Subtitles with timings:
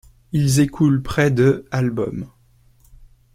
[0.31, 2.25] Ils écoulent près de albums.